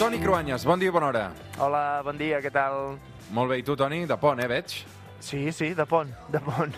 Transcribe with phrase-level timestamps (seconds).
[0.00, 1.24] Toni Cruanyes, bon dia i bona hora.
[1.60, 2.94] Hola, bon dia, què tal?
[3.36, 4.06] Molt bé, i tu, Toni?
[4.08, 4.72] De pont, eh, veig?
[5.20, 6.72] Sí, sí, de pont, de pont.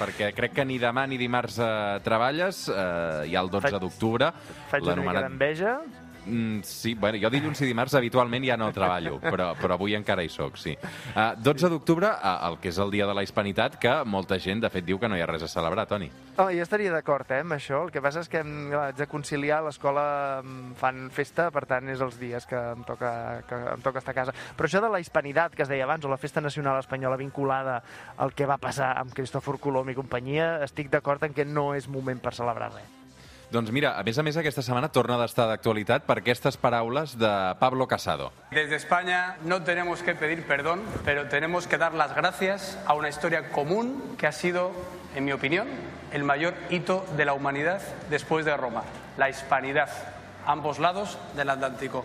[0.00, 1.70] Perquè crec que ni demà ni dimarts eh,
[2.04, 4.28] treballes, eh, hi ha el 12 Faig- d'octubre.
[4.70, 5.74] Faig una mica d'enveja.
[6.26, 10.24] Mm, sí, bueno, jo dilluns i dimarts habitualment ja no treballo, però, però avui encara
[10.24, 10.76] hi sóc, sí.
[11.14, 14.62] Uh, 12 d'octubre, uh, el que és el dia de la hispanitat, que molta gent,
[14.64, 16.10] de fet, diu que no hi ha res a celebrar, Toni.
[16.36, 17.82] Oh, jo estaria d'acord eh, amb això.
[17.86, 20.04] El que passa és que em, clar, haig de conciliar, l'escola
[20.40, 23.12] em fan festa, per tant és els dies que em, toca,
[23.48, 24.36] que em toca estar a casa.
[24.56, 27.80] Però això de la hispanitat que es deia abans, o la festa nacional espanyola vinculada
[28.16, 31.88] al que va passar amb Cristòfor Colom i companyia, estic d'acord en que no és
[31.88, 32.99] moment per celebrar res.
[33.50, 37.30] Doncs mira, a més a més, aquesta setmana torna d'estar d'actualitat per aquestes paraules de
[37.58, 38.30] Pablo Casado.
[38.52, 43.08] Desde España no tenemos que pedir perdón, pero tenemos que dar las gracias a una
[43.08, 44.70] historia común que ha sido,
[45.16, 45.66] en mi opinión,
[46.12, 48.84] el mayor hito de la humanidad después de Roma,
[49.18, 49.90] la hispanidad,
[50.46, 52.04] ambos lados del Atlántico.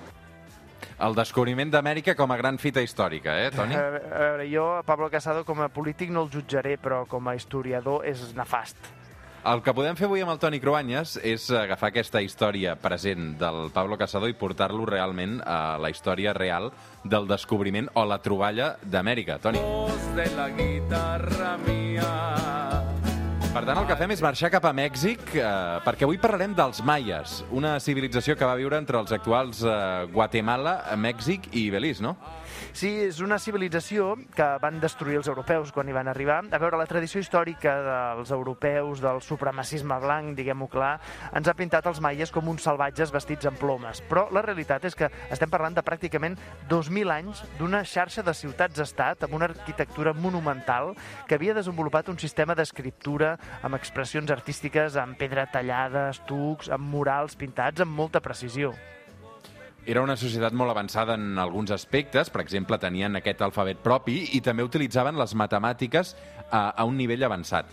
[0.97, 3.75] El descobriment d'Amèrica com a gran fita històrica, eh, Toni?
[3.75, 7.35] A veure, jo, a Pablo Casado, com a polític no el jutjaré, però com a
[7.35, 9.04] historiador és nefast.
[9.45, 13.67] El que podem fer avui amb el Toni Cruanyes és agafar aquesta història present del
[13.75, 16.71] Pablo Casado i portar-lo realment a la història real
[17.03, 19.37] del descobriment o la troballa d'Amèrica.
[19.43, 19.61] Toni.
[20.15, 22.09] de la guitarra mía.
[23.53, 25.45] Per tant, el que fem és marxar cap a Mèxic, eh,
[25.85, 30.79] perquè avui parlarem dels maies, una civilització que va viure entre els actuals eh, Guatemala,
[30.97, 32.17] Mèxic i Belize, no?
[32.75, 36.41] Sí, és una civilització que van destruir els europeus quan hi van arribar.
[36.51, 40.95] A veure, la tradició històrica dels europeus, del supremacisme blanc, diguem-ho clar,
[41.35, 44.01] ens ha pintat els maies com uns salvatges vestits amb plomes.
[44.09, 46.37] Però la realitat és que estem parlant de pràcticament
[46.69, 50.93] 2.000 anys d'una xarxa de ciutats-estat amb una arquitectura monumental
[51.27, 57.37] que havia desenvolupat un sistema d'escriptura amb expressions artístiques amb pedra tallada, estucs, amb murals
[57.39, 58.73] pintats amb molta precisió.
[59.85, 64.41] Era una societat molt avançada en alguns aspectes, per exemple, tenien aquest alfabet propi i
[64.41, 66.15] també utilitzaven les matemàtiques
[66.49, 67.69] a, a un nivell avançat.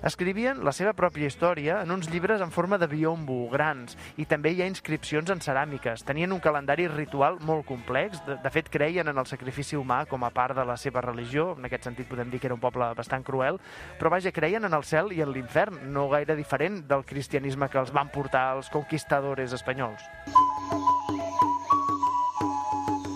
[0.00, 4.54] Escrivien la seva pròpia història en uns llibres en forma de biombo, grans, i també
[4.54, 6.06] hi ha inscripcions en ceràmiques.
[6.08, 10.24] Tenien un calendari ritual molt complex, de, de fet creien en el sacrifici humà com
[10.24, 12.88] a part de la seva religió, en aquest sentit podem dir que era un poble
[12.96, 13.60] bastant cruel,
[14.00, 17.84] però vaja, creien en el cel i en l'infern, no gaire diferent del cristianisme que
[17.84, 20.08] els van portar els conquistadores espanyols.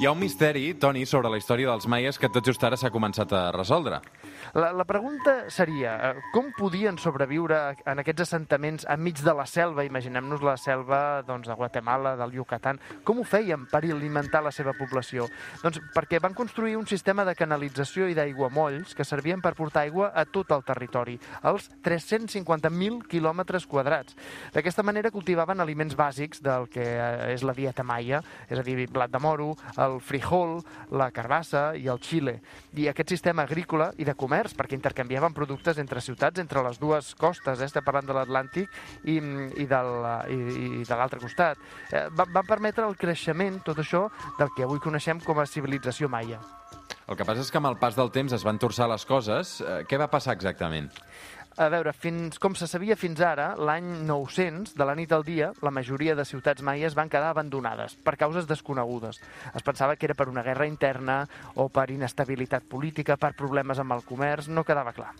[0.04, 2.90] Hi ha un misteri, Toni, sobre la història dels maies que tot just ara s'ha
[2.92, 4.02] començat a resoldre.
[4.54, 9.84] La, la pregunta seria, eh, com podien sobreviure en aquests assentaments enmig de la selva,
[9.86, 14.74] imaginem-nos la selva doncs, de Guatemala, del Yucatán, com ho feien per alimentar la seva
[14.78, 15.28] població?
[15.62, 20.10] Doncs perquè van construir un sistema de canalització i d'aiguamolls que servien per portar aigua
[20.14, 24.16] a tot el territori, als 350.000 quilòmetres quadrats.
[24.54, 28.76] D'aquesta manera cultivaven aliments bàsics del que eh, és la dieta maia, és a dir,
[28.90, 32.38] blat de moro, el frijol, la carbassa i el xile.
[32.74, 37.12] I aquest sistema agrícola i de comerç, perquè intercanviaven productes entre ciutats, entre les dues
[37.20, 37.68] costes, eh?
[37.68, 38.72] estem parlant de l'Atlàntic
[39.04, 39.92] i, i, del,
[40.32, 40.40] i,
[40.80, 41.60] i de l'altre costat,
[41.92, 44.08] eh, va, va permetre el creixement, tot això,
[44.40, 46.40] del que avui coneixem com a civilització maia.
[47.04, 49.58] El que passa és que amb el pas del temps es van torçar les coses.
[49.60, 50.88] Eh, què va passar exactament?
[51.54, 55.52] A veure, fins, com se sabia fins ara, l'any 900, de la nit al dia,
[55.62, 59.20] la majoria de ciutats maies van quedar abandonades per causes desconegudes.
[59.54, 61.20] Es pensava que era per una guerra interna
[61.54, 65.14] o per inestabilitat política, per problemes amb el comerç, no quedava clar.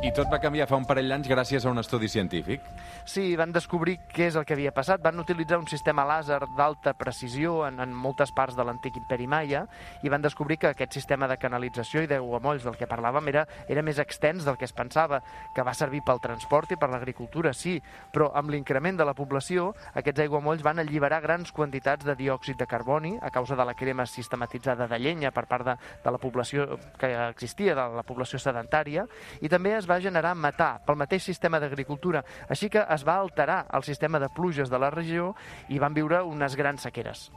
[0.00, 2.62] I tot va canviar fa un parell d'anys gràcies a un estudi científic.
[3.04, 5.02] Sí, van descobrir què és el que havia passat.
[5.04, 9.66] Van utilitzar un sistema làser d'alta precisió en, en moltes parts de l'antic imperi maia
[10.00, 13.84] i van descobrir que aquest sistema de canalització i d'aiguamolls del que parlàvem era, era
[13.84, 15.18] més extens del que es pensava,
[15.52, 17.76] que va servir pel transport i per l'agricultura, sí,
[18.08, 22.70] però amb l'increment de la població, aquests aiguamolls van alliberar grans quantitats de diòxid de
[22.70, 26.80] carboni a causa de la crema sistematitzada de llenya per part de, de la població
[26.96, 29.04] que existia, de la població sedentària,
[29.44, 33.64] i també es va generar metà pel mateix sistema d'agricultura, així que es va alterar
[33.74, 35.34] el sistema de pluges de la regió
[35.68, 37.30] i van viure unes grans sequeres.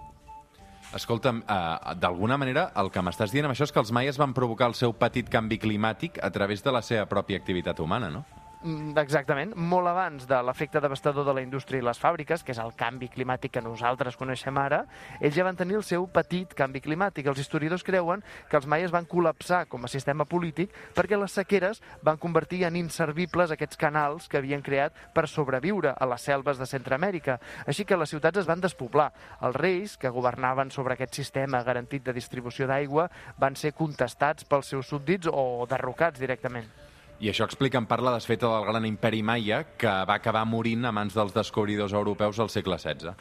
[0.93, 4.35] Escolta'm, uh, d'alguna manera el que m'estàs dient amb això és que els maies van
[4.37, 8.25] provocar el seu petit canvi climàtic a través de la seva pròpia activitat humana, no?
[8.63, 12.59] Mm, Exactament, molt abans de l'efecte devastador de la indústria i les fàbriques, que és
[12.63, 14.85] el canvi climàtic que nosaltres coneixem ara,
[15.19, 17.27] ells ja van tenir el seu petit canvi climàtic.
[17.27, 21.81] Els historiadors creuen que els maies van col·lapsar com a sistema polític perquè les sequeres
[22.07, 26.69] van convertir en inservibles aquests canals que havien creat per sobreviure a les selves de
[26.69, 27.41] Centroamèrica.
[27.67, 29.09] Així que les ciutats es van despoblar.
[29.43, 34.71] Els reis, que governaven sobre aquest sistema garantit de distribució d'aigua, van ser contestats pels
[34.71, 36.82] seus súbdits o derrocats directament.
[37.23, 40.83] I això explica en part la desfeta del gran imperi maia que va acabar morint
[40.83, 43.13] a mans dels descobridors europeus al segle XVI.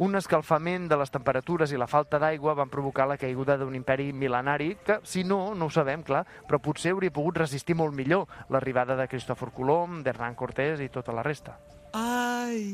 [0.00, 4.14] Un escalfament de les temperatures i la falta d'aigua van provocar la caiguda d'un imperi
[4.16, 8.48] mil·lenari que, si no, no ho sabem, clar, però potser hauria pogut resistir molt millor
[8.48, 11.58] l'arribada de Cristòfor Colom, d'Hernán Cortés i tota la resta.
[11.92, 12.64] Ay,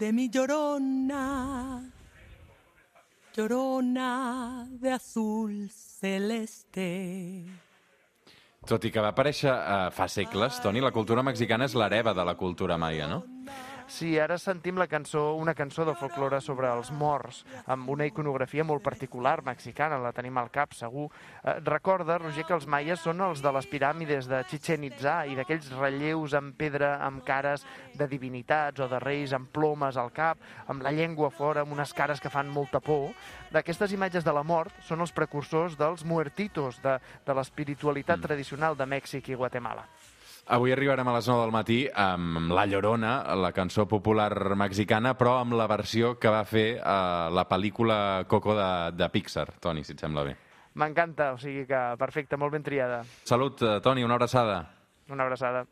[0.00, 1.84] de mi llorona,
[3.36, 4.12] llorona
[4.80, 7.67] de azul celeste.
[8.68, 12.24] Tot i que va aparèixer eh, fa segles, Toni, la cultura mexicana és l'hereva de
[12.28, 13.22] la cultura maia, no?
[13.88, 17.38] Sí, ara sentim la cançó, una cançó de folklore sobre els morts,
[17.72, 21.06] amb una iconografia molt particular mexicana, la tenim al cap, segur.
[21.40, 25.38] Eh, recorda, Roger, que els maies són els de les piràmides de Chichen Itza i
[25.38, 27.64] d'aquells relleus en pedra amb cares
[27.96, 30.36] de divinitats o de reis amb plomes al cap,
[30.68, 33.16] amb la llengua fora, amb unes cares que fan molta por.
[33.56, 38.28] D'aquestes imatges de la mort són els precursors dels muertitos, de, de l'espiritualitat mm.
[38.28, 39.88] tradicional de Mèxic i Guatemala.
[40.48, 45.34] Avui arribarem a les 9 del matí amb La Llorona, la cançó popular mexicana, però
[45.42, 46.84] amb la versió que va fer eh,
[47.36, 49.50] la pel·lícula Coco de, de Pixar.
[49.60, 50.36] Toni, si et sembla bé.
[50.80, 53.02] M'encanta, o sigui que perfecte, molt ben triada.
[53.28, 54.62] Salut, eh, Toni, una abraçada.
[55.12, 55.66] Una abraçada.